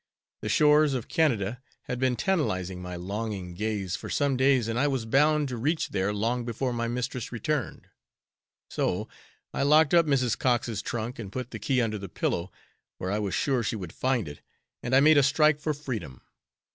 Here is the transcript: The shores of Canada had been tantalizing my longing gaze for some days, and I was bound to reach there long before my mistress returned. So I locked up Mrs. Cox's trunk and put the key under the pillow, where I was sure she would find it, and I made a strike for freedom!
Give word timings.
The 0.41 0.49
shores 0.49 0.95
of 0.95 1.07
Canada 1.07 1.61
had 1.83 1.99
been 1.99 2.15
tantalizing 2.15 2.81
my 2.81 2.95
longing 2.95 3.53
gaze 3.53 3.95
for 3.95 4.09
some 4.09 4.35
days, 4.35 4.67
and 4.67 4.79
I 4.79 4.87
was 4.87 5.05
bound 5.05 5.47
to 5.49 5.57
reach 5.57 5.89
there 5.89 6.11
long 6.11 6.43
before 6.43 6.73
my 6.73 6.87
mistress 6.87 7.31
returned. 7.31 7.87
So 8.67 9.07
I 9.53 9.61
locked 9.61 9.93
up 9.93 10.07
Mrs. 10.07 10.35
Cox's 10.39 10.81
trunk 10.81 11.19
and 11.19 11.31
put 11.31 11.51
the 11.51 11.59
key 11.59 11.79
under 11.83 11.99
the 11.99 12.09
pillow, 12.09 12.51
where 12.97 13.11
I 13.11 13.19
was 13.19 13.35
sure 13.35 13.61
she 13.61 13.75
would 13.75 13.93
find 13.93 14.27
it, 14.27 14.41
and 14.81 14.95
I 14.95 15.01
made 15.01 15.19
a 15.19 15.21
strike 15.21 15.59
for 15.59 15.71
freedom! 15.71 16.21